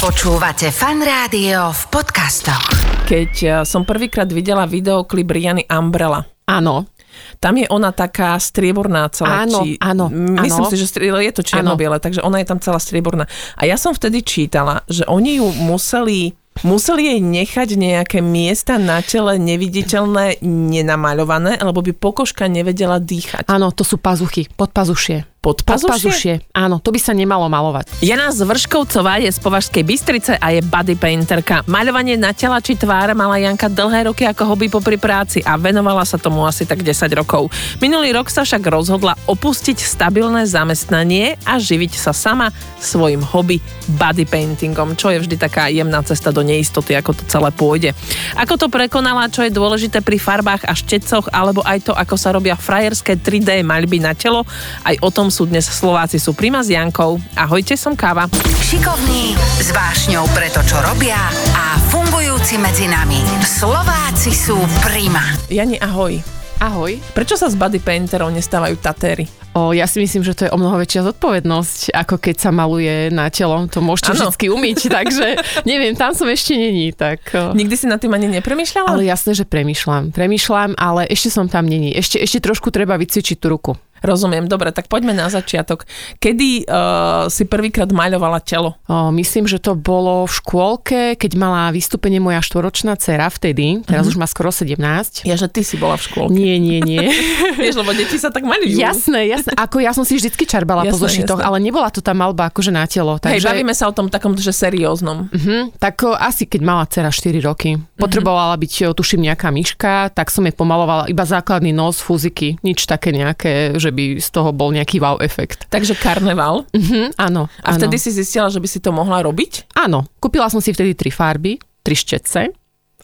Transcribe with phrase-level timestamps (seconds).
[0.00, 2.72] Počúvate fan rádio v podcastoch.
[3.04, 6.88] Keď eh, som prvýkrát videla videoklip Riany Umbrella, Áno.
[7.36, 9.44] tam je ona taká strieborná celá.
[9.44, 10.72] Áno, či, áno, Myslím áno.
[10.72, 13.28] si, že strie, je to čierno-biele, takže ona je tam celá strieborná.
[13.60, 19.00] A ja som vtedy čítala, že oni ju museli Museli jej nechať nejaké miesta na
[19.00, 23.48] tele neviditeľné, nenamaľované, lebo by pokožka nevedela dýchať.
[23.48, 25.39] Áno, to sú pazuchy, podpazušie.
[25.40, 25.88] Podpazušie?
[25.88, 28.04] Podpazušie, áno, to by sa nemalo malovať.
[28.04, 31.64] Jana Zvrškovcová je z Považskej Bystrice a je body painterka.
[31.64, 36.04] Maľovanie na tela či tváre mala Janka dlhé roky ako hobby popri práci a venovala
[36.04, 37.48] sa tomu asi tak 10 rokov.
[37.80, 43.64] Minulý rok sa však rozhodla opustiť stabilné zamestnanie a živiť sa sama svojim hobby
[43.96, 47.96] body paintingom, čo je vždy taká jemná cesta do neistoty, ako to celé pôjde.
[48.36, 52.36] Ako to prekonala, čo je dôležité pri farbách a štecoch, alebo aj to, ako sa
[52.36, 54.44] robia frajerské 3D maľby na telo,
[54.84, 57.22] aj o tom sú dnes Slováci sú Prima s Jankou.
[57.38, 58.26] Ahojte, som Káva.
[58.60, 61.18] Šikovní, s vášňou pre to, čo robia
[61.54, 63.22] a fungujúci medzi nami.
[63.46, 65.22] Slováci sú prima.
[65.48, 66.18] Jani, ahoj.
[66.60, 67.00] Ahoj.
[67.16, 69.24] Prečo sa z body painterov nestávajú tatéry?
[69.50, 73.10] O, ja si myslím, že to je o mnoho väčšia zodpovednosť, ako keď sa maluje
[73.10, 73.66] na telo.
[73.66, 74.30] To môžete Áno.
[74.30, 75.26] vždy umyť, takže
[75.66, 76.94] neviem, tam som ešte není.
[76.94, 77.34] Tak.
[77.56, 78.94] Nikdy si nad tým ani nepremýšľala?
[78.94, 80.14] ale jasné, že premyšľam.
[80.14, 81.90] Premyšľam, ale ešte som tam není.
[81.96, 83.72] Ešte, ešte trošku treba vycvičiť tú ruku.
[84.00, 85.84] Rozumiem, dobre, tak poďme na začiatok.
[86.18, 88.80] Kedy uh, si prvýkrát maľovala telo?
[88.88, 94.08] O, myslím, že to bolo v škôlke, keď mala vystúpenie moja štvoročná dcera vtedy, teraz
[94.08, 94.80] už má skoro 17.
[95.28, 96.32] Ja, že ty si bola v škôlke.
[96.32, 97.12] Nie, nie, nie.
[97.60, 98.72] Vieš, lebo deti sa tak maľujú.
[98.72, 99.52] Jasné, jasné.
[99.54, 101.48] Ako ja som si vždycky čarbala po Jasné, zošitoch, jasné.
[101.48, 103.20] ale nebola to tá malba akože na telo.
[103.20, 105.28] Hej, Takže, bavíme sa o tom takom, že serióznom.
[105.28, 110.10] Mhm, tak o, asi keď mala dcera 4 roky, potrebovala byť, o, tuším, nejaká myška,
[110.16, 114.50] tak som jej pomalovala iba základný nos, fúziky, nič také nejaké, že by z toho
[114.54, 115.66] bol nejaký wow efekt.
[115.68, 116.64] Takže karneval.
[116.72, 117.46] Mhm, áno.
[117.62, 118.02] A vtedy áno.
[118.02, 119.74] si zistila, že by si to mohla robiť?
[119.76, 122.50] Áno, kúpila som si vtedy tri farby, tri štetce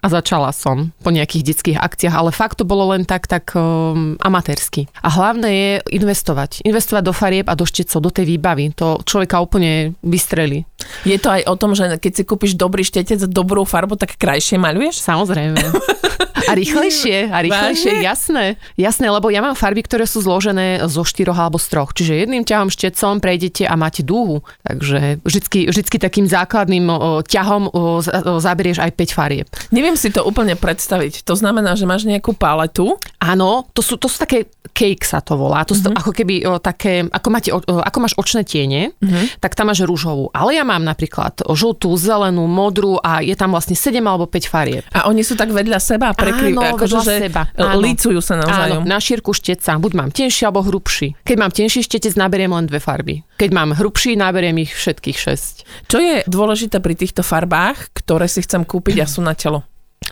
[0.03, 4.15] a začala som po nejakých detských akciách, ale fakt to bolo len tak, tak um,
[4.23, 4.87] amatérsky.
[5.03, 6.63] A hlavné je investovať.
[6.63, 8.71] Investovať do farieb a do štecov, do tej výbavy.
[8.79, 10.63] To človeka úplne vystrelí.
[11.03, 14.15] Je to aj o tom, že keď si kúpiš dobrý štetec a dobrú farbu, tak
[14.15, 14.99] krajšie maľuješ?
[14.99, 15.57] Samozrejme.
[16.47, 18.05] A rýchlejšie, a rýchlejšie, Vážne?
[18.05, 18.45] jasné.
[18.77, 21.91] Jasné, lebo ja mám farby, ktoré sú zložené zo štyroch alebo z troch.
[21.91, 24.47] Čiže jedným ťahom štecom prejdete a máte dúhu.
[24.63, 28.03] Takže vždycky, vždycky takým základným o, ťahom o, o,
[28.39, 29.47] zaberieš aj 5 farieb.
[29.71, 31.25] Neviem si to úplne predstaviť.
[31.25, 32.95] To znamená, že máš nejakú paletu.
[33.19, 35.65] Áno, to sú, to sú také cake sa to volá.
[35.65, 35.87] To sú Mhm.
[35.89, 39.41] to, ako keby o, také, ako, máte, o, ako máš očné tiene, Mhm.
[39.41, 40.31] tak tam máš rúžovú.
[40.31, 44.83] Ale ja mám napríklad žltú, zelenú, modrú a je tam vlastne 7 alebo 5 farieb.
[44.91, 47.79] A oni sú tak vedľa seba prekryv, Áno, akože, vedľa že seba, áno.
[47.79, 48.83] lícujú sa navzájom.
[48.83, 49.79] Áno, na šírku šteca.
[49.79, 51.15] Buď mám tenší alebo hrubší.
[51.23, 53.23] Keď mám tenší štetec, naberiem len dve farby.
[53.39, 55.87] Keď mám hrubší, naberiem ich všetkých 6.
[55.87, 59.63] Čo je dôležité pri týchto farbách, ktoré si chcem kúpiť a sú na telo?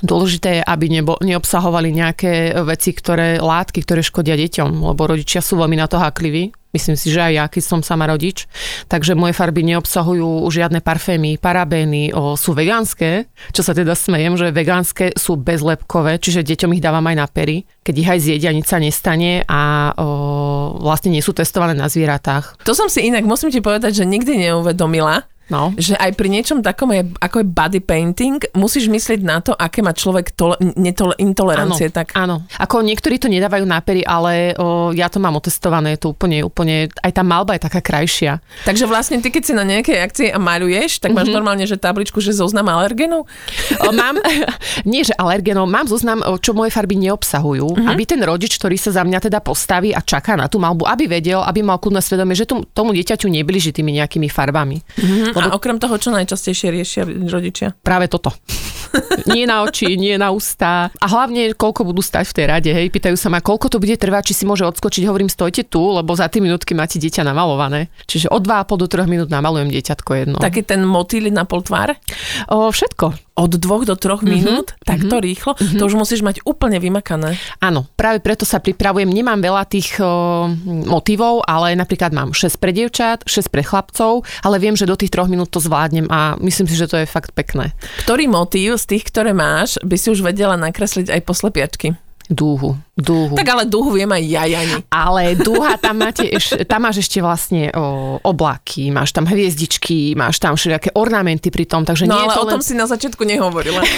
[0.05, 5.61] Dôležité je, aby nebo, neobsahovali nejaké veci, ktoré, látky, ktoré škodia deťom, lebo rodičia sú
[5.61, 6.51] veľmi na to hákliví.
[6.75, 8.51] Myslím si, že aj ja, keď som sama rodič.
[8.91, 14.51] Takže moje farby neobsahujú žiadne parfémy, parabény, o, sú vegánske, čo sa teda smejem, že
[14.51, 17.63] vegánske sú bezlepkové, čiže deťom ich dávam aj na pery.
[17.87, 22.67] Keď ich aj zjedia, nič sa nestane a o, vlastne nie sú testované na zvieratách.
[22.67, 25.77] To som si inak, musím ti povedať, že nikdy neuvedomila, No.
[25.77, 29.81] že aj pri niečom takom, je, ako je body painting, musíš myslieť na to, aké
[29.81, 31.89] má človek tole, netole, intolerancie.
[31.89, 32.37] Áno, tak áno.
[32.57, 36.89] Ako niektorí to nedávajú na pery, ale o, ja to mám otestované, to úplne, úplne,
[36.97, 38.41] aj tá malba je taká krajšia.
[38.65, 41.35] Takže vlastne ty, keď si na nejakej akcii a maľuješ, tak máš Mhm.
[41.35, 43.29] normálne, že tabličku, že zoznam alergenov?
[43.79, 44.17] O, mám,
[44.89, 47.87] nie že alergenov, mám zoznam, čo moje farby neobsahujú, Mhm.
[47.87, 51.05] aby ten rodič, ktorý sa za mňa teda postaví a čaká na tú malbu, aby
[51.07, 54.81] vedel, aby mal kľudné svedomie, že tomu, tomu dieťaťu nebliží tými nejakými farbami.
[55.37, 57.75] A okrem toho, čo najčastejšie riešia rodičia?
[57.77, 58.31] Práve toto.
[59.27, 60.95] nie na oči, nie na ústa.
[60.95, 62.87] A hlavne, koľko budú stať v tej rade, hej.
[62.89, 65.03] Pýtajú sa ma, koľko to bude trvať, či si môže odskočiť.
[65.05, 67.91] Hovorím, stojte tu, lebo za tie minútky máte dieťa namalované.
[68.07, 70.37] Čiže od 2,5 do 3 minút namalujem dieťatko jedno.
[70.39, 71.99] Taký ten motýl na pol tvár?
[72.47, 73.35] O, všetko.
[73.35, 74.31] Od dvoch do troch Mhm.
[74.31, 74.79] minút?
[74.81, 75.59] Takto rýchlo?
[75.59, 77.35] To už musíš mať úplne vymakané.
[77.59, 79.11] Áno, práve preto sa pripravujem.
[79.11, 80.07] Nemám veľa tých o,
[80.87, 85.11] motivov, ale napríklad mám 6 pre dievčat, 6 pre chlapcov, ale viem, že do tých
[85.25, 87.73] troch minút to zvládnem a myslím si, že to je fakt pekné.
[88.05, 91.97] Ktorý motív z tých, ktoré máš, by si už vedela nakresliť aj po slepiačky?
[92.25, 92.73] Dúhu.
[92.97, 93.37] Dúhu.
[93.37, 94.81] Tak ale dúhu viem aj ja, Jani.
[94.89, 100.41] Ale dúha, tam, máte eš, tam máš ešte vlastne o, oblaky, máš tam hviezdičky, máš
[100.41, 102.65] tam všelijaké ornamenty pri tom, takže No nie je ale to o tom len...
[102.65, 103.83] si na začiatku nehovorila.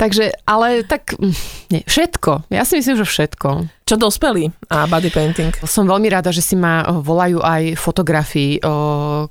[0.00, 1.36] Takže, ale tak, mm,
[1.68, 2.48] nie, všetko.
[2.48, 3.48] Ja si myslím, že všetko.
[3.84, 5.52] Čo dospelí a body painting?
[5.68, 8.72] Som veľmi rada, že si ma volajú aj fotografii o,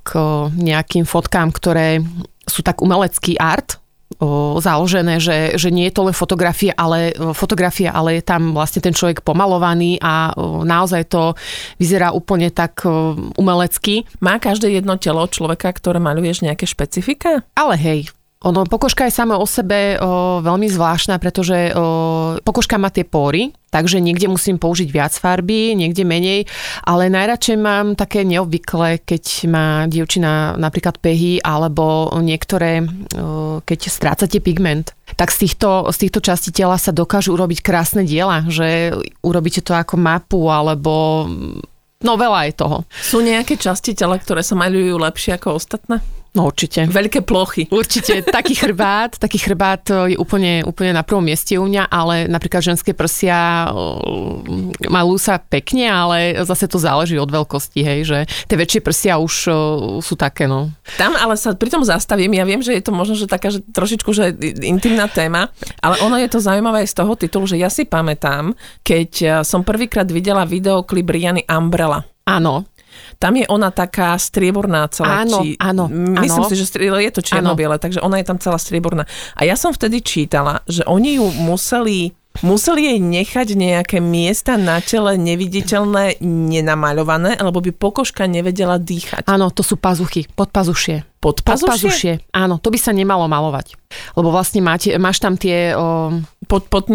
[0.06, 0.22] k
[0.54, 1.98] nejakým fotkám, ktoré
[2.46, 3.81] sú tak umelecký art,
[4.60, 8.92] založené, že, že nie je to len fotografie, ale, fotografia, ale je tam vlastne ten
[8.92, 10.36] človek pomalovaný a
[10.66, 11.34] naozaj to
[11.80, 12.84] vyzerá úplne tak
[13.40, 14.06] umelecky.
[14.20, 17.44] Má každé jedno telo človeka, ktoré maluješ nejaké špecifika?
[17.56, 18.12] Ale hej,
[18.42, 23.54] ono, pokožka je sama o sebe o, veľmi zvláštna, pretože o, pokožka má tie pory,
[23.70, 26.50] takže niekde musím použiť viac farby, niekde menej,
[26.82, 32.82] ale najradšej mám také neobvyklé, keď má dievčina napríklad pehy, alebo niektoré,
[33.14, 38.08] o, keď strácate pigment tak z týchto, z týchto častí tela sa dokážu urobiť krásne
[38.08, 41.28] diela, že urobíte to ako mapu, alebo
[42.02, 42.78] no veľa je toho.
[42.90, 46.02] Sú nejaké časti tela, ktoré sa maľujú lepšie ako ostatné?
[46.32, 46.88] No určite.
[46.88, 47.68] Veľké plochy.
[47.68, 52.64] Určite, taký chrbát, taký chrbát je úplne, úplne na prvom mieste u mňa, ale napríklad
[52.64, 54.40] ženské prsia o,
[54.88, 58.18] malujú sa pekne, ale zase to záleží od veľkosti, hej, že
[58.48, 59.56] tie väčšie prsia už o,
[60.00, 60.72] sú také, no.
[60.96, 63.60] Tam ale sa pri tom zastavím, ja viem, že je to možno, že taká že
[63.68, 64.32] trošičku že
[64.64, 65.52] intimná téma,
[65.84, 68.56] ale ono je to zaujímavé aj z toho titulu, že ja si pamätám,
[68.88, 72.08] keď eh, som prvýkrát videla videoklip Riany Umbrella.
[72.22, 72.70] Áno,
[73.20, 75.24] Tam je ona taká strieborná celá.
[75.24, 76.50] Áno, áno, Myslím áno.
[76.52, 79.06] si, že strie, je to čierno-biele, takže ona je tam celá strieborná.
[79.38, 84.80] A ja som vtedy čítala, že oni ju museli Museli jej nechať nejaké miesta na
[84.80, 89.28] tele neviditeľné, nenamaľované, lebo by pokožka nevedela dýchať.
[89.28, 91.04] áno, to sú pazuchy, podpazušie.
[91.20, 91.68] Podpazušie?
[91.68, 93.76] Podpazušie, áno, to by sa nemalo malovať.
[94.16, 95.76] Lebo vlastne máte, máš tam tie...
[95.76, 96.88] O, Pod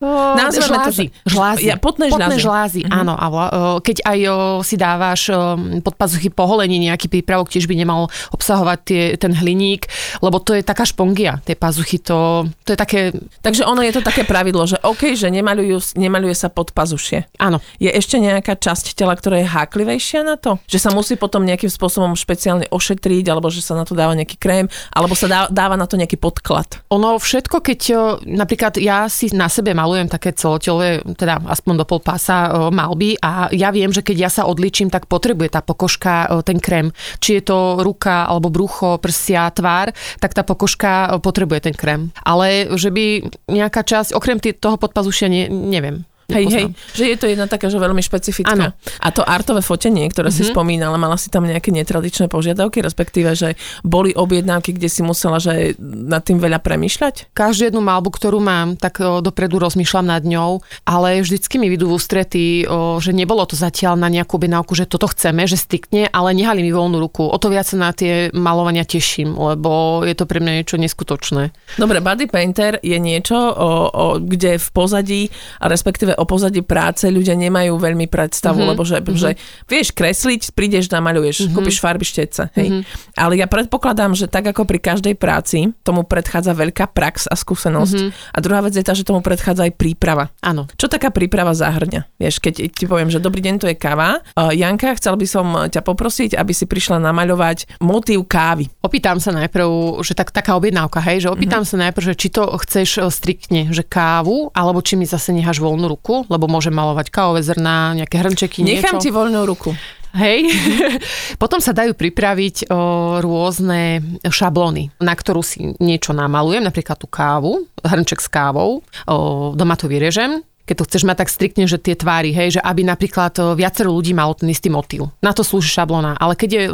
[0.00, 0.40] potničky?
[0.40, 1.04] Nazveme to, žlázy.
[1.04, 1.64] že- žlázy.
[1.66, 2.38] Ja, potné žlázy.
[2.40, 2.92] žlázy, Mhm.
[2.96, 3.14] áno.
[3.14, 5.36] A vla- o, keď aj o, si dávaš o,
[5.80, 8.00] pod pazuchy poholenie, nejaký prípravok tiež by nemal
[8.30, 9.84] obsahovať tie, ten hliník,
[10.18, 13.00] lebo to je taká špongia, tie pazuchy, to, to je také,
[13.40, 17.28] Takže ono je to také pravidlo, že OK, že nemaľujú, nemaľuje sa pod pazušie.
[17.36, 17.60] áno.
[17.76, 20.56] Je ešte nejaká časť tela, ktorá je háklivejšia na to?
[20.66, 24.36] Že sa musí potom nejakým spôsobom špeciálne ošetriť, alebo že sa na to dáva nejaký
[24.36, 26.80] krém, alebo sa dá, dáva na to nejaký podklad.
[26.88, 27.80] Ono všetko, keď
[28.22, 33.16] napríklad ja si na sebe malujem také celotelové, teda aspoň do pol pása o, malby
[33.22, 36.92] a ja viem, že keď ja sa odličím, tak potrebuje tá pokožka o, ten krém.
[37.22, 42.10] Či je to ruka, alebo brucho, prsia, tvár, tak tá pokožka o, potrebuje ten krém.
[42.26, 46.09] Ale že by nejaká časť, okrem toho podpazušia, ne, neviem.
[46.30, 48.54] Hej, hej, že je to jedna taká, že veľmi špecifická.
[48.54, 48.72] Áno.
[49.02, 50.46] A to artové fotenie, ktoré mm-hmm.
[50.46, 55.42] si spomínala, mala si tam nejaké netradičné požiadavky, respektíve, že boli objednávky, kde si musela
[55.42, 57.34] že nad tým veľa premýšľať?
[57.34, 61.90] Každú jednu malbu, ktorú mám, tak o, dopredu rozmýšľam nad ňou, ale vždycky mi vidú
[61.90, 66.12] v ústrety, o, že nebolo to zatiaľ na nejakú objednávku, že toto chceme, že striktne,
[66.12, 67.24] ale nehali mi voľnú ruku.
[67.24, 71.50] O to viac sa na tie malovania teším, lebo je to pre mňa niečo neskutočné.
[71.80, 75.22] Dobre, body painter je niečo, o, o, kde v pozadí,
[75.60, 78.70] a respektíve o pozadí práce ľudia nemajú veľmi predstavu, mm-hmm.
[78.76, 79.16] lebo že, mm-hmm.
[79.16, 79.30] že
[79.64, 81.56] vieš kresliť, prídeš, namaľuješ, mm-hmm.
[81.56, 82.52] kúpiš farby, štece.
[82.60, 82.68] Hej.
[82.68, 83.16] Mm-hmm.
[83.16, 87.96] Ale ja predpokladám, že tak ako pri každej práci, tomu predchádza veľká prax a skúsenosť.
[87.96, 88.36] Mm-hmm.
[88.36, 90.28] A druhá vec je tá, že tomu predchádza aj príprava.
[90.44, 90.68] Áno.
[90.76, 92.20] Čo taká príprava zahrňa?
[92.20, 94.20] Vieš, keď ti poviem, že dobrý deň, to je káva.
[94.36, 98.68] Uh, Janka, chcel by som ťa poprosiť, aby si prišla namaľovať motív kávy.
[98.82, 101.80] Opýtam sa najprv, že tak, taká objednávka, hej, že opýtam mm-hmm.
[101.80, 105.62] sa najprv, že či to chceš o, striktne, že kávu, alebo či mi zase necháš
[105.62, 109.04] voľnú ruku, lebo môžem malovať kávové zrná, nejaké hrnčeky, Nechám niečo.
[109.04, 109.70] ti voľnú ruku.
[110.10, 110.50] Hej.
[111.42, 117.70] Potom sa dajú pripraviť o, rôzne šablóny, na ktorú si niečo namalujem, napríklad tú kávu,
[117.78, 119.14] hrnček s kávou, o,
[119.54, 122.86] doma to vyrežem, keď to chceš mať tak striktne, že tie tvári, hej, že aby
[122.86, 125.10] napríklad viacero ľudí malo ten istý motív.
[125.18, 126.14] Na to slúži šablona.
[126.14, 126.64] Ale keď je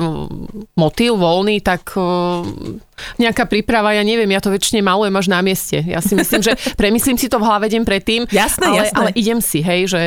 [0.76, 1.96] motív voľný, tak
[3.20, 5.80] nejaká príprava, ja neviem, ja to väčšine malujem až na mieste.
[5.84, 8.96] Ja si myslím, že premyslím si to v hlave deň predtým, Jasné, ale, jasné.
[8.96, 10.00] ale idem si, hej, že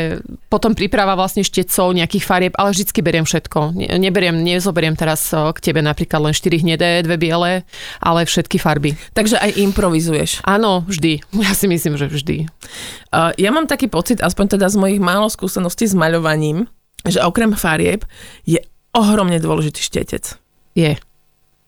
[0.49, 3.77] potom príprava vlastne štecov, nejakých farieb, ale vždycky beriem všetko.
[3.77, 7.63] Ne, neberiem, nezoberiem teraz k tebe napríklad len 4 hnedé, dve biele,
[8.01, 8.97] ale všetky farby.
[9.13, 10.45] Takže aj improvizuješ.
[10.45, 11.21] Áno, vždy.
[11.49, 12.45] Ja si myslím, že vždy.
[13.09, 16.67] Uh, ja mám taký pocit, aspoň teda z mojich málo skúseností s maľovaním,
[17.07, 18.03] že okrem farieb
[18.43, 18.59] je
[18.93, 20.35] ohromne dôležitý štetec.
[20.75, 20.99] Je.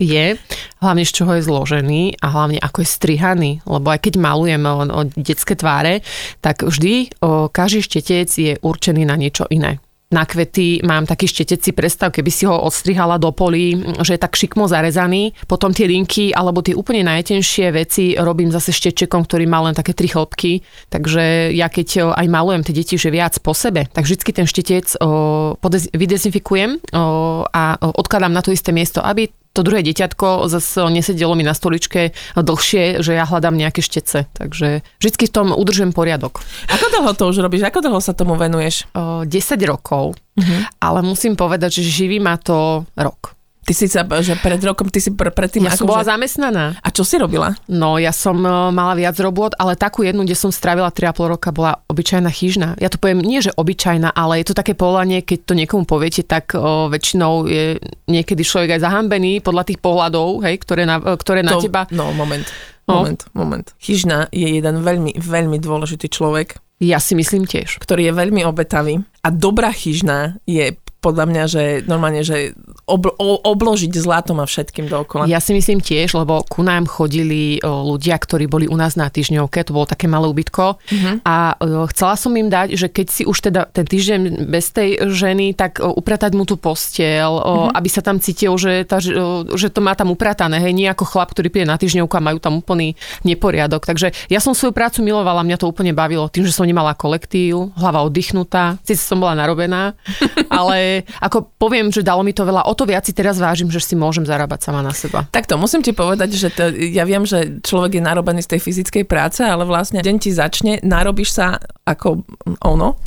[0.01, 0.33] Je,
[0.81, 4.81] hlavne z čoho je zložený a hlavne ako je strihaný, lebo aj keď malujeme o,
[4.89, 6.01] o detské tváre,
[6.41, 9.77] tak vždy o, každý štetec je určený na niečo iné.
[10.11, 14.23] Na kvety mám taký štetec si predstav, keby si ho odstrihala do polí, že je
[14.25, 15.31] tak šikmo zarezaný.
[15.47, 19.95] Potom tie linky alebo tie úplne najtenšie veci robím zase štečekom, ktorý má len také
[19.95, 20.67] tri chlopky.
[20.91, 24.99] Takže ja keď aj malujem tie deti, že viac po sebe, tak vždycky ten štetec
[24.99, 30.87] o, podez, vydezinfikujem o, a odkladám na to isté miesto, aby to druhé deťatko zase
[30.87, 34.31] nesedelo mi na stoličke dlhšie, že ja hľadám nejaké štece.
[34.31, 36.39] Takže vždy v tom udržujem poriadok.
[36.71, 37.67] Ako dlho to už robíš?
[37.67, 38.87] Ako dlho sa tomu venuješ?
[38.95, 39.31] O, 10
[39.67, 40.61] rokov, uh-huh.
[40.79, 43.35] ale musím povedať, že živí ma to rok.
[43.61, 45.69] Ty si sa, že pred rokom, ty si pr- predtým...
[45.69, 46.09] Ja som bola že...
[46.09, 46.81] zamestnaná.
[46.81, 47.53] A čo si robila?
[47.69, 51.53] No, ja som uh, mala viac robot, ale takú jednu, kde som strávila 3,5 roka,
[51.53, 52.73] bola obyčajná chyžná.
[52.81, 56.25] Ja to poviem, nie že obyčajná, ale je to také povolanie, keď to niekomu poviete,
[56.25, 57.77] tak uh, väčšinou je
[58.09, 61.85] niekedy človek aj zahambený podľa tých pohľadov, hej, ktoré na, uh, ktoré na to, teba...
[61.93, 62.49] No, moment.
[62.89, 63.05] No.
[63.05, 63.67] Moment, moment.
[63.77, 66.57] Chyžná je jeden veľmi, veľmi dôležitý človek.
[66.81, 67.77] Ja si myslím tiež.
[67.77, 69.05] Ktorý je veľmi obetavý.
[69.21, 72.53] A dobrá chyžná je podľa mňa, že normálne, že
[72.85, 75.25] obl- obložiť zlatom a všetkým dookola.
[75.25, 79.65] Ja si myslím tiež, lebo ku nám chodili ľudia, ktorí boli u nás na týždňovke,
[79.65, 81.25] to bolo také malé ubytko uh-huh.
[81.25, 81.57] a
[81.89, 85.81] chcela som im dať, že keď si už teda ten týždeň bez tej ženy, tak
[85.81, 87.73] upratať mu tú postiel, uh-huh.
[87.73, 91.33] aby sa tam cítil, že, tá, že to má tam upratané, hej, nie ako chlap,
[91.33, 92.93] ktorý príde na týždňovku a majú tam úplný
[93.25, 93.89] neporiadok.
[93.89, 97.73] Takže ja som svoju prácu milovala, mňa to úplne bavilo, tým, že som nemala kolektív,
[97.73, 99.97] hlava oddychnutá, síce som bola narobená,
[100.51, 103.81] ale ako poviem, že dalo mi to veľa, o to viac si teraz vážim, že
[103.81, 105.27] si môžem zarábať sama na seba.
[105.29, 109.03] Takto, musím ti povedať, že to, ja viem, že človek je narobený z tej fyzickej
[109.05, 112.23] práce, ale vlastne deň ti začne, narobíš sa ako
[112.63, 112.97] ono.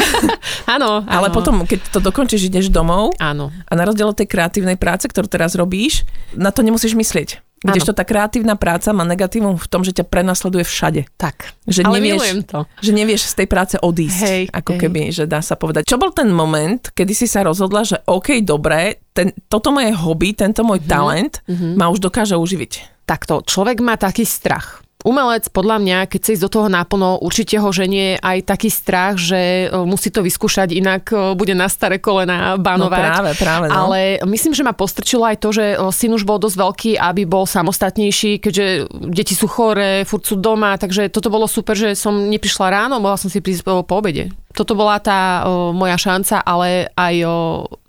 [0.74, 3.14] áno, Ale potom, keď to dokončíš, ideš domov.
[3.22, 3.54] Áno.
[3.68, 6.02] A na rozdiel od tej kreatívnej práce, ktorú teraz robíš,
[6.34, 7.45] na to nemusíš myslieť.
[7.56, 11.08] Kdežto tá kreatívna práca má negatívum v tom, že ťa prenasleduje všade.
[11.16, 11.56] Tak.
[11.64, 12.58] Že Ale nevieš, milujem to.
[12.84, 14.20] Že nevieš z tej práce odísť.
[14.28, 14.80] Hej, ako hej.
[14.84, 15.88] keby, že dá sa povedať.
[15.88, 20.36] Čo bol ten moment, kedy si sa rozhodla, že OK, dobre, ten, toto moje hobby,
[20.36, 20.92] tento môj mm-hmm.
[20.92, 21.72] talent mm-hmm.
[21.80, 23.04] ma už dokáže uživiť.
[23.08, 24.85] Takto, človek má taký strach.
[25.06, 29.14] Umelec, podľa mňa, keď sa ísť do toho náplno, určite ho ženie aj taký strach,
[29.14, 32.98] že e, musí to vyskúšať, inak e, bude na staré kolena banovať.
[32.98, 33.66] No práve, práve.
[33.70, 33.86] No.
[33.86, 37.22] Ale myslím, že ma postrčilo aj to, že e, syn už bol dosť veľký, aby
[37.22, 42.26] bol samostatnejší, keďže deti sú choré, furt sú doma, takže toto bolo super, že som
[42.26, 44.34] neprišla ráno, mohla som si prísť po obede.
[44.56, 47.34] Toto bola tá o, moja šanca, ale aj o,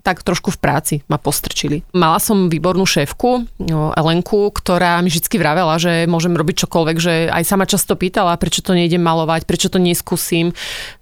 [0.04, 1.88] tak trošku v práci ma postrčili.
[1.96, 3.40] Mala som výbornú šéfku, o,
[3.96, 8.60] Elenku, ktorá mi vždy vravela, že môžem robiť čokoľvek, že aj sama často pýtala, prečo
[8.60, 10.52] to nejdem malovať, prečo to neskúsim.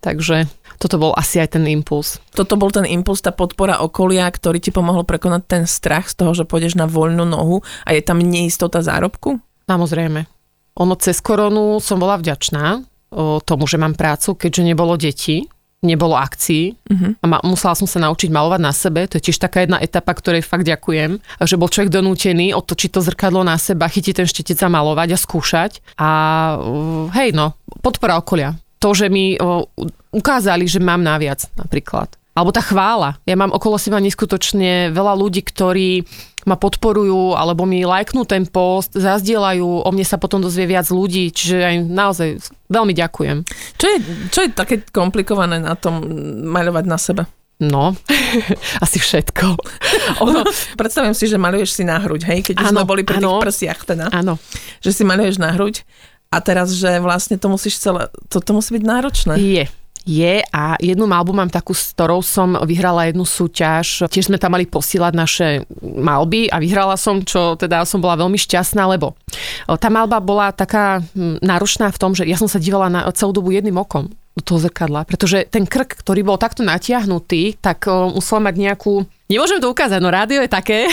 [0.06, 0.46] Takže
[0.78, 2.22] toto bol asi aj ten impuls.
[2.36, 6.38] Toto bol ten impuls, tá podpora okolia, ktorý ti pomohol prekonať ten strach z toho,
[6.38, 9.42] že pôjdeš na voľnú nohu a je tam neistota zárobku?
[9.66, 10.30] Samozrejme.
[10.76, 12.84] Ono cez koronu som bola vďačná
[13.16, 15.48] o tomu, že mám prácu, keďže nebolo detí
[15.86, 17.22] nebolo akcií uh-huh.
[17.22, 19.06] a ma, musela som sa naučiť malovať na sebe.
[19.08, 23.00] To je tiež taká jedna etapa, ktorej fakt ďakujem, že bol človek donútený otočiť to
[23.06, 25.72] zrkadlo na seba, chytiť ten štetec a malovať a skúšať.
[26.02, 26.10] A
[26.58, 28.58] uh, hej no, podpora okolia.
[28.82, 29.64] To, že mi uh,
[30.12, 32.12] ukázali, že mám naviac napríklad.
[32.36, 33.16] Alebo tá chvála.
[33.24, 36.04] Ja mám okolo seba neskutočne veľa ľudí, ktorí
[36.46, 41.34] ma podporujú alebo mi lajknú ten post, zazdielajú, o mne sa potom dozvie viac ľudí,
[41.34, 42.30] čiže aj naozaj
[42.70, 43.38] veľmi ďakujem.
[43.78, 43.98] Čo je,
[44.30, 46.06] čo je také komplikované na tom
[46.46, 47.24] maľovať na sebe?
[47.56, 47.96] No,
[48.84, 49.46] asi všetko.
[50.28, 50.44] ono,
[50.76, 52.40] predstavujem si, že maľuješ si na hruď, hej?
[52.52, 54.06] Keď sme boli pri ano, tých prsiach teda.
[54.12, 54.36] Áno.
[54.84, 55.88] Že si maľuješ na hruď
[56.36, 59.34] a teraz, že vlastne to musíš celé, to, to musí byť náročné.
[59.40, 59.66] Je,
[60.06, 64.06] je a jednu malbu mám takú, s ktorou som vyhrala jednu súťaž.
[64.06, 65.48] Tiež sme tam mali posílať naše
[65.82, 69.18] malby a vyhrala som, čo teda som bola veľmi šťastná, lebo
[69.66, 73.34] tá malba bola taká hm, náročná v tom, že ja som sa dívala na celú
[73.34, 78.44] dobu jedným okom do toho zrkadla, pretože ten krk, ktorý bol takto natiahnutý, tak musel
[78.44, 80.86] mať nejakú Nemôžem to ukázať, no rádio je také.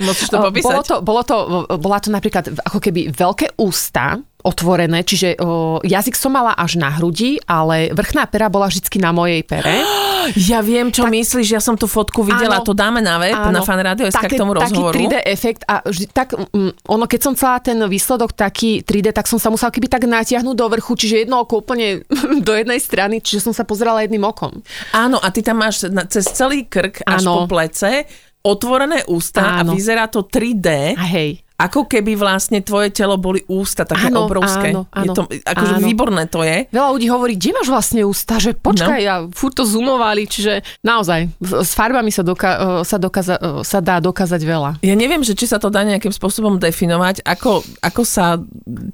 [0.00, 0.72] Musíš to popísať.
[0.72, 1.36] Bolo to, bolo to,
[1.76, 6.92] bola to napríklad ako keby veľké ústa, otvorené, čiže o, jazyk som mala až na
[6.92, 9.80] hrudi, ale vrchná pera bola vždy na mojej pere.
[10.40, 13.36] Ja viem, čo tak, myslíš, ja som tú fotku videla, áno, to dáme na web,
[13.36, 14.96] áno, na fan radio k tomu rozhovoru.
[14.96, 19.12] Taký 3D efekt a vždy, tak um, ono, keď som chcela ten výsledok taký 3D,
[19.12, 22.08] tak som sa musela keby tak natiahnuť do vrchu, čiže jedno oko úplne
[22.48, 24.64] do jednej strany, čiže som sa pozerala jedným okom.
[24.96, 27.44] Áno, a ty tam máš na, cez celý krk až áno.
[27.44, 28.08] po plece
[28.40, 29.76] otvorené ústa áno.
[29.76, 30.96] a vyzerá to 3D.
[30.96, 34.74] A hej ako keby vlastne tvoje telo boli ústa také áno, obrovské.
[34.74, 35.86] Áno, áno, je to, akože áno.
[35.86, 36.66] výborné to je.
[36.74, 39.10] Veľa ľudí hovorí, kde máš vlastne ústa, že počkaj, no.
[39.10, 44.42] a furt to zoomovali, čiže naozaj, s farbami sa, doka- sa, dokaza- sa dá dokázať
[44.42, 44.70] veľa.
[44.82, 48.34] Ja neviem, že či sa to dá nejakým spôsobom definovať, ako, ako sa,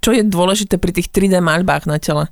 [0.05, 2.29] čo je dôležité pri tých 3D maľbách na tele?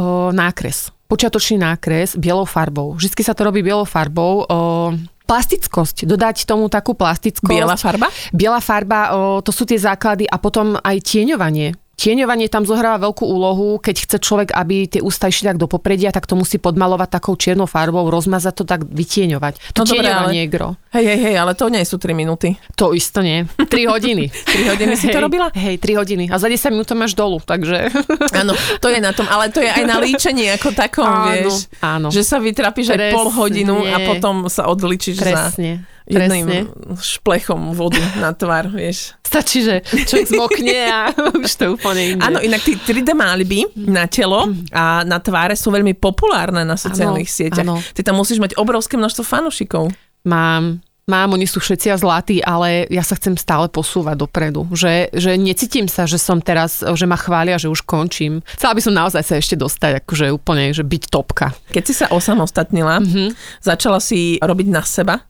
[0.00, 2.98] O, nákres počiatočný nákres bielou farbou.
[2.98, 4.42] Vždycky sa to robí bielou farbou.
[4.42, 4.90] O,
[5.26, 7.50] plastickosť, dodať tomu takú plastickosť.
[7.50, 8.08] Biela farba?
[8.30, 11.74] Biela farba, o, to sú tie základy a potom aj tieňovanie.
[11.96, 16.12] Tieňovanie tam zohráva veľkú úlohu, keď chce človek, aby tie ústa išli tak do popredia,
[16.12, 19.72] tak to musí podmalovať takou čiernou farbou, rozmazať to tak, vytieňovať.
[19.72, 20.68] To No tieňovanie ale- je gro.
[20.92, 22.52] Hej, hej, hej, ale to nie sú 3 minúty.
[22.74, 23.48] To isto nie.
[23.48, 24.28] 3 hodiny.
[24.68, 25.48] 3 hodiny si to robila?
[25.56, 26.24] Hej, 3 hodiny.
[26.28, 27.88] A za 10 minút to máš dolu, takže...
[28.40, 31.72] Áno, to je na tom, ale to je aj na líčení ako takom, Áno, vieš.
[31.80, 32.08] áno.
[32.12, 35.95] Že sa vytrapíš aj pol hodinu a potom sa odličíš za Presne.
[36.06, 36.58] Jedným Presne.
[36.96, 39.18] šplechom vody na tvár, vieš.
[39.20, 41.00] Stačí, že človek zmokne a
[41.42, 42.22] už to úplne iné.
[42.22, 47.26] Áno, inak tí 3D máliby na telo a na tváre sú veľmi populárne na sociálnych
[47.26, 47.66] Áno, sieťach.
[47.66, 47.76] áno.
[47.82, 49.90] Ty tam musíš mať obrovské množstvo fanúšikov.
[50.24, 54.66] Mám, mám, oni sú všetci a zlatí, ale ja sa chcem stále posúvať dopredu.
[54.74, 58.42] Že, že necítim sa, že som teraz, že ma chvália, že už končím.
[58.58, 61.54] Chcela by som naozaj sa ešte dostať, akože úplne, že byť topka.
[61.70, 63.38] Keď si sa osamostatnila, Mhm.
[63.62, 65.22] začala si robiť na seba,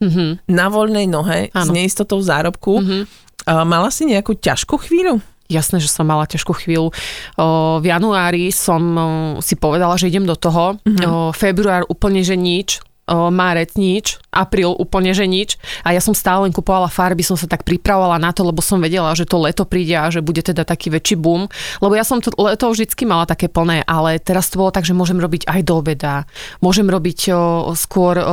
[0.48, 1.76] na voľnej nohe, s Áno.
[1.76, 2.80] neistotou zárobku.
[2.80, 3.00] Mhm.
[3.46, 5.20] A Mala si nejakú ťažkú chvíľu?
[5.46, 6.90] Jasné, že som mala ťažkú chvíľu.
[7.38, 7.46] O,
[7.78, 9.04] v januári som o,
[9.38, 10.74] si povedala, že idem do toho.
[10.82, 12.82] O, február úplne, že nič.
[13.06, 15.62] O, márec nič, apríl úplne, že nič.
[15.86, 18.82] A ja som stále len kupovala farby, som sa tak pripravovala na to, lebo som
[18.82, 21.46] vedela, že to leto príde a že bude teda taký väčší boom.
[21.78, 24.90] Lebo ja som to leto vždycky mala také plné, ale teraz to bolo tak, že
[24.90, 26.26] môžem robiť aj do obeda.
[26.58, 28.24] Môžem robiť o, skôr o,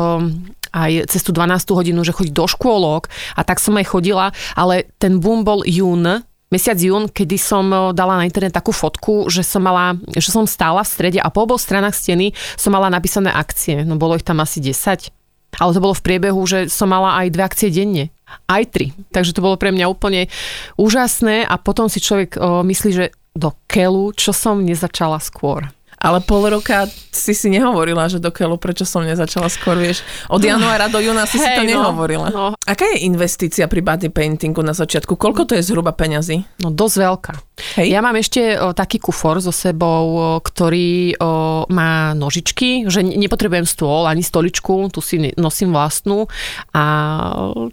[0.74, 1.54] aj cez tú 12.
[1.70, 6.26] hodinu, že chodiť do škôlok a tak som aj chodila, ale ten boom bol jún,
[6.54, 10.46] mesiac jún, kedy som o, dala na internet takú fotku, že som mala, že som
[10.46, 13.82] stála v strede a po oboch stranách steny som mala napísané akcie.
[13.82, 15.10] No bolo ich tam asi 10.
[15.58, 18.14] Ale to bolo v priebehu, že som mala aj dve akcie denne.
[18.46, 18.94] Aj tri.
[19.14, 20.30] Takže to bolo pre mňa úplne
[20.78, 25.66] úžasné a potom si človek o, myslí, že do keľu, čo som nezačala skôr.
[26.04, 26.84] Ale pol roka
[27.16, 30.04] si si nehovorila, že do keľu, prečo som nezačala skôr, vieš.
[30.28, 32.28] Od januára do júna si si to Hej, no, nehovorila.
[32.28, 32.46] no.
[32.68, 35.16] Aká je investícia pri body paintingu na začiatku?
[35.16, 36.44] Koľko to je zhruba peňazí?
[36.60, 37.34] No dosť veľká.
[37.80, 37.88] Hej?
[37.88, 43.16] Ja mám ešte o, taký kufor so sebou, o, ktorý o, má nožičky, že ne-
[43.16, 46.28] nepotrebujem stôl ani stoličku, tu si nosím vlastnú
[46.76, 46.84] a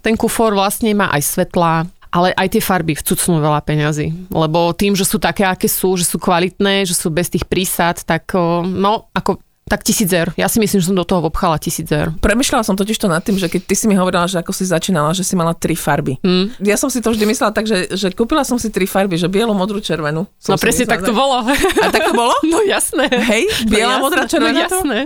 [0.07, 4.31] ten kufor vlastne má aj svetlá, ale aj tie farby vcucnú veľa peňazí.
[4.31, 8.03] Lebo tým, že sú také, aké sú, že sú kvalitné, že sú bez tých prísad,
[8.03, 8.35] tak
[8.67, 9.39] no, ako
[9.71, 10.35] tak tisíc eur.
[10.35, 12.11] Ja si myslím, že som do toho obchala tisíc eur.
[12.19, 14.67] Premýšľala som totiž to nad tým, že keď ty si mi hovorila, že ako si
[14.67, 16.19] začínala, že si mala tri farby.
[16.21, 16.59] Hm.
[16.61, 19.31] Ja som si to vždy myslela tak, že, že kúpila som si tri farby, že
[19.31, 20.27] bielu, modrú, červenú.
[20.37, 21.37] Som No presne myslela, tak to bolo.
[21.79, 22.35] A tak to bolo?
[22.51, 23.07] No jasné.
[23.07, 24.77] Hej, No biela, jasné, modrá, červená No to?
[24.83, 24.99] jasné.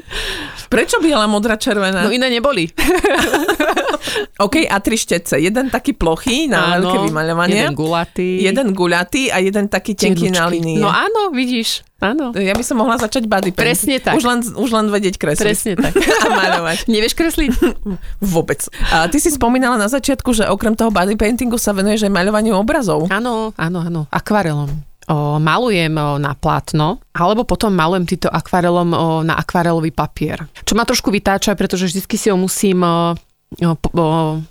[0.66, 2.00] Prečo biela, modrá, červená?
[2.00, 2.72] No iné neboli.
[4.44, 5.38] OK, a tri štece.
[5.38, 7.60] Jeden taký plochý na Áno, veľké vymaľovanie.
[7.60, 8.28] Jeden gulatý.
[8.40, 10.78] jeden guľatý a jeden taký tenký na linii.
[10.78, 11.84] No áno, vidíš.
[12.02, 12.34] Áno.
[12.34, 13.64] Ja by som mohla začať body paint.
[13.64, 14.18] Presne tak.
[14.18, 15.46] Už len, už len vedieť kresliť.
[15.46, 15.94] Presne tak.
[16.24, 16.78] a maľovať.
[16.92, 17.50] Nevieš kresliť?
[18.34, 18.66] Vôbec.
[18.90, 22.58] A ty si spomínala na začiatku, že okrem toho body paintingu sa venuješ aj maľovaniu
[22.58, 23.06] obrazov.
[23.08, 24.00] Áno, áno, áno.
[24.10, 24.68] Akvarelom.
[25.04, 30.48] O, malujem o, na plátno, alebo potom malujem týto akvarelom o, na akvarelový papier.
[30.64, 33.12] Čo ma trošku vytáča, pretože vždy si ho musím o,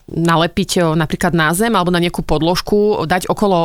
[0.08, 3.58] nalepiť napríklad na zem alebo na nejakú podložku, dať okolo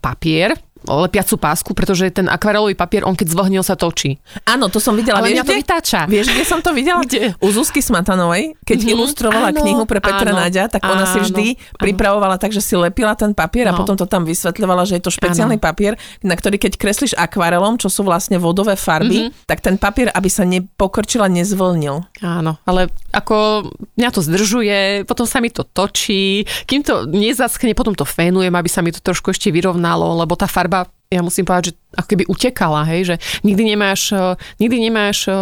[0.00, 4.18] papier, lepiacu pásku, pretože ten akvarelový papier, on keď zvlhne, on sa točí.
[4.44, 5.18] Áno, to som videla.
[5.18, 6.00] Ale vieš, mňa to vytáča.
[6.06, 7.00] Vieš, kde som to videla?
[7.02, 7.34] Kde?
[7.38, 8.88] U Zuzky Smatanovej, keď Mhm.
[8.92, 11.78] ilustrovala Áno, knihu pre Petra áno, Naďa, tak ona si áno, vždy áno.
[11.80, 13.80] pripravovala tak, že si lepila ten papier a No.
[13.80, 17.88] potom to tam vysvetľovala, že je to špeciálny papier, na ktorý keď kreslíš akvarelom, čo
[17.88, 19.48] sú vlastne vodové farby, Mhm.
[19.48, 22.04] tak ten papier, aby sa nepokrčila, nezvlnil.
[22.20, 23.64] Áno, ale ako
[23.96, 28.68] mňa to zdržuje, potom sa mi to točí, kým to nezaschne, potom to fénujem, aby
[28.68, 30.67] sa mi to trošku ešte vyrovnalo, lebo tá farba
[31.08, 35.34] ja musím povedať, že ako keby utekala, hej, že nikdy nemáš, eh, nikdy nemáš eh,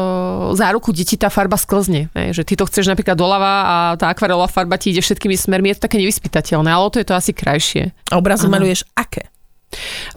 [0.55, 4.15] záruku, kde ti tá farba sklzne, hej, že ty to chceš napríklad doľava a tá
[4.15, 7.35] akvarelová farba ti ide všetkými smermi, je to také nevyspytateľné, ale to je to asi
[7.35, 7.91] krajšie.
[8.15, 9.27] A obrazy maluješ aké?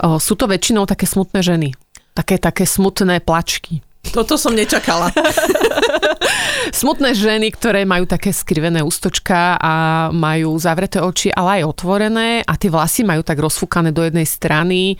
[0.05, 1.73] O, sú to väčšinou také smutné ženy,
[2.13, 3.81] také, také smutné plačky.
[4.09, 5.13] Toto som nečakala.
[6.79, 9.73] Smutné ženy, ktoré majú také skrivené ústočka a
[10.13, 14.97] majú zavreté oči, ale aj otvorené a tie vlasy majú tak rozfúkané do jednej strany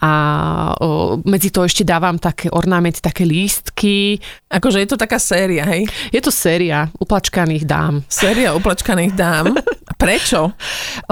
[0.00, 0.12] a
[0.80, 4.20] o, medzi to ešte dávam také ornamenty, také lístky.
[4.48, 5.88] akože je to taká séria, hej?
[6.12, 8.04] Je to séria uplačkaných dám.
[8.08, 9.46] Séria uplačkaných dám.
[10.00, 10.56] Prečo?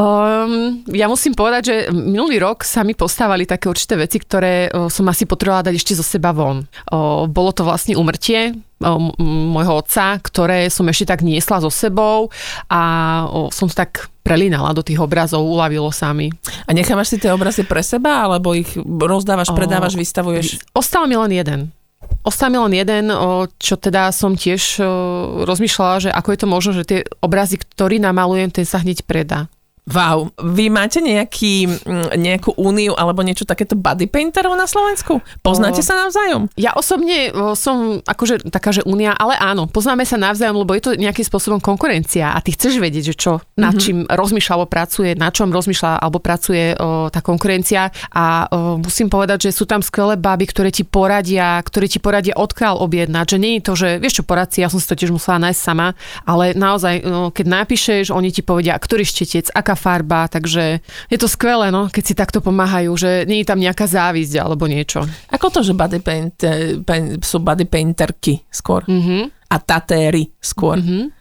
[0.00, 4.88] Um, ja musím povedať, že minulý rok sa mi postávali také určité veci, ktoré o,
[4.88, 6.64] som asi potrebovala dať ešte zo seba von.
[6.88, 9.12] O, bolo to vlastne umrtie o, m-
[9.52, 12.32] môjho otca, ktoré som ešte tak niesla so sebou
[12.72, 12.80] a
[13.28, 16.32] o, som tak prelínala do tých obrazov, uľavilo sa mi.
[16.64, 20.64] A nechávaš si tie obrazy pre seba, alebo ich rozdávaš, predávaš, vystavuješ?
[20.72, 21.60] Ostal mi len jeden.
[22.48, 23.04] Mi len jeden,
[23.60, 24.80] čo teda som tiež
[25.44, 29.52] rozmýšľala, že ako je to možno, že tie obrazy, ktorý namalujem, ten sa hneď predá.
[29.88, 35.24] Wow, vy máte nejaký, mm, nejakú úniu alebo niečo takéto body painterov na Slovensku?
[35.40, 35.86] Poznáte O.
[35.86, 36.52] sa navzájom?
[36.54, 40.90] Ja osobne som akože taká, že únia, ale áno, poznáme sa navzájom, lebo je to
[40.92, 43.80] nejakým spôsobom konkurencia a ty chceš vedieť, že čo, nad Mhm.
[43.80, 49.08] čím rozmýšľa alebo pracuje, na čom rozmýšľa alebo pracuje o, tá konkurencia a o, musím
[49.08, 53.38] povedať, že sú tam skvelé baby, ktoré ti poradia, ktoré ti poradia odkiaľ objednať, že
[53.40, 55.94] nie je to, že vieš čo, poradci, ja som si to tiež musela nájsť sama,
[56.28, 61.30] ale naozaj, o, keď napíšeš, oni ti povedia, ktorý štetec, aká farba, takže je to
[61.30, 65.06] skvelé, no, keď si takto pomáhajú, že nie je tam nejaká závisť alebo niečo.
[65.30, 68.82] Ako to, že body paint, eh, paint, sú body painterky skôr?
[68.90, 69.30] Mhm.
[69.48, 70.76] A tatéry skôr?
[70.82, 71.14] Mhm.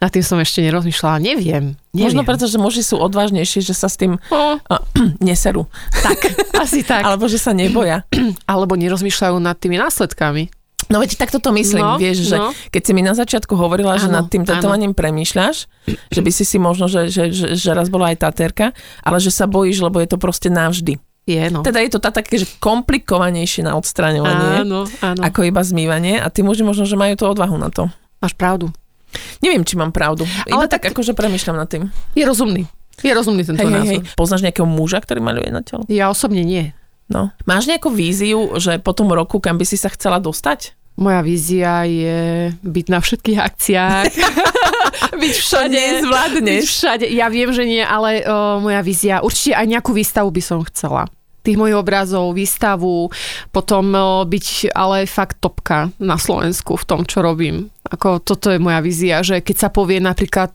[0.00, 1.76] Na tým som ešte nerozmýšľala, neviem.
[1.92, 2.04] neviem.
[2.08, 4.80] Možno preto, že muži sú odvážnejší, že sa s tým O, uh,
[5.24, 5.68] neserú.
[6.00, 6.18] tak,
[6.56, 7.04] asi tak.
[7.08, 8.08] Alebo že sa neboja.
[8.50, 10.48] Alebo nerozmýšľajú nad tými následkami.
[10.88, 12.48] No veď takto to myslím, No, vieš, že no.
[12.68, 15.68] keď si mi na začiatku hovorila, že Áno, nad tým tetovaním premýšľaš,
[16.08, 19.28] že by si si možno, že, že, že, že raz bola aj tatérka, ale že
[19.28, 20.96] sa bojíš, lebo je to proste navždy.
[21.28, 21.60] Je, no.
[21.60, 25.20] Teda je to tá také, že komplikovanejšie na odstraňovanie, Áno, áno.
[25.20, 27.92] ako iba zmývanie a tí muži možno, že majú tú odvahu na to.
[28.18, 28.72] Máš pravdu.
[29.44, 30.24] Neviem, či mám pravdu.
[30.48, 31.92] Iba Ale tak, tak- akože premýšľam nad tým.
[32.16, 32.64] Je rozumný.
[32.98, 33.92] Je rozumný tento Hej, hej, názor.
[33.92, 34.16] hej.
[34.16, 35.84] Poznáš nejakého muža, ktorý maľuje na telo?
[35.92, 36.72] Ja osobne nie.
[37.08, 37.28] No.
[37.44, 40.76] Máš nejakú víziu, že po tom roku, kam by si sa chcela dostať?
[40.98, 44.12] Moja vízia je byť na všetkých akciách.
[45.22, 45.78] byť všade.
[45.78, 46.62] nezvládneš.
[46.66, 47.06] Byť všade.
[47.14, 51.06] Ja viem, že nie, ale o, moja vízia, určite aj nejakú výstavu by som chcela.
[51.48, 53.08] Tých mojich obrazov, výstavu,
[53.48, 53.96] potom
[54.28, 57.72] byť ale fakt topka na Slovensku v tom, čo robím.
[57.88, 60.52] Ako toto je moja vízia, že keď sa povie napríklad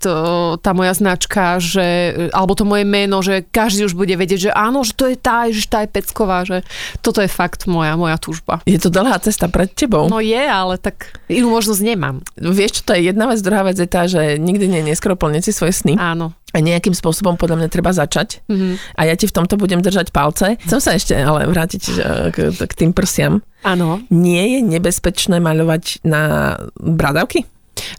[0.62, 4.86] tá moja značka, že, alebo to moje meno, že každý už bude vedieť, že áno,
[4.86, 6.62] že to je tá, že tá je Pecková, že
[7.01, 8.62] toto je fakt moja, moja túžba.
[8.69, 10.13] Je to dlhá cesta pred tebou.
[10.13, 12.21] No je, ale tak inú možnosť nemám.
[12.38, 15.51] Vieš, čo to je jedna vec, druhá vec je tá, že nikdy nie plniť si
[15.58, 16.38] svoje sny Áno.
[16.53, 18.77] A nejakým spôsobom podľa mňa treba začať Mhm.
[18.93, 20.55] a ja ti v tomto budem držať palce.
[20.61, 23.41] Chcem sa ešte ale vrátiť že, k, k tým prsiam.
[23.65, 24.03] Áno.
[24.13, 27.47] Nie je nebezpečné maľovať na bradavky?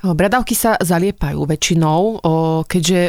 [0.02, 2.24] Bradavky sa zaliepajú väčšinou,
[2.66, 3.00] keďže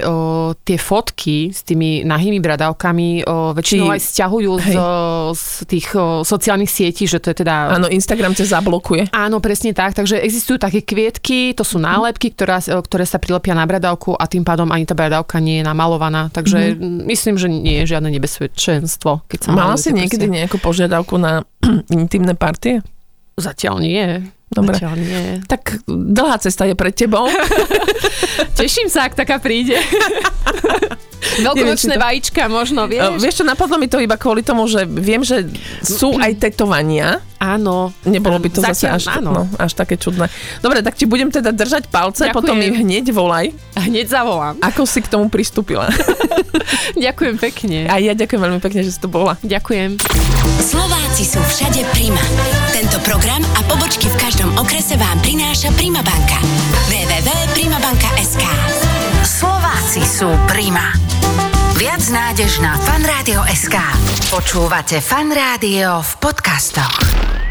[0.62, 4.70] tie fotky s tými nahými bradavkami väčšinou Či- aj stiahujú z,
[5.34, 5.88] z tých
[6.28, 7.80] sociálnych sietí, že to je teda...
[7.80, 9.10] Áno, Instagram ťa zablokuje.
[9.16, 9.96] Áno, presne tak.
[9.96, 14.44] Takže existujú také kvietky, to sú nálepky, ktorá, ktoré sa prilepia na bradavku a tým
[14.44, 16.28] pádom ani tá bradavka nie je namalovaná.
[16.30, 17.08] Takže mm-hmm.
[17.08, 19.24] myslím, že nie je žiadne nebezpečenstvo.
[19.32, 21.48] Keď sa Mala si niekedy nejakú požiadavku na
[21.94, 22.84] intimné partie?
[23.36, 24.32] Zatiaľ nie.
[24.52, 24.78] Dobre.
[24.78, 25.22] Zatiaľ nie.
[25.50, 27.26] Tak dlhá cesta je pred tebou.
[28.60, 29.80] Teším sa, ak taká príde.
[31.38, 33.02] Veľkonočné vajíčka možno, Vieš?
[33.12, 33.22] vieš?
[33.22, 35.46] Vieš čo, napadlo mi to iba kvôli tomu, že viem, že
[35.80, 37.20] sú aj tetovania.
[37.36, 37.92] Áno.
[38.02, 39.30] Nebolo by to zase Zatiaľ až, áno.
[39.30, 40.32] no, až také čudné.
[40.60, 42.34] Dobre, tak ti budem teda držať palce, Ďakujem.
[42.34, 44.56] potom mi hneď volaj, Hneď zavolám.
[44.60, 45.92] ako si k tomu pristúpila.
[46.98, 47.78] Ďakujem pekne.
[47.86, 49.36] A ja ďakujem veľmi pekne, že si to bola.
[49.42, 50.00] Ďakujem.
[50.58, 52.24] Slováci sú všade Prima.
[52.72, 56.40] Tento program a pobočky v každom okrese vám prináša Prima banka.
[56.88, 58.85] www.primabanka.sk
[59.36, 60.96] Slováci sú Prima.
[61.76, 63.76] Viac nádež na fanradio.sk
[64.32, 67.45] Počúvate Fan Rádio v podcastoch.